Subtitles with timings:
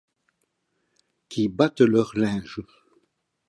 [1.29, 2.63] Qui battent leur linge